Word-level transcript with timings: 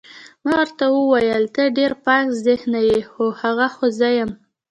ما 0.45 0.53
ورته 0.61 0.85
وویل 0.91 1.43
ته 1.55 1.63
ډېر 1.77 1.91
پاک 2.05 2.25
ذهنه 2.45 2.79
یې، 2.89 2.99
هو، 3.11 3.25
هغه 3.41 3.67
خو 3.75 3.85
زه 3.99 4.07
یم. 4.17 4.31